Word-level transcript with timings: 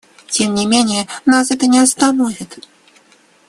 Тем 0.27 0.55
не 0.55 0.65
менее 0.65 1.07
нас 1.27 1.51
это 1.51 1.67
не 1.67 1.77
остановит. 1.77 2.59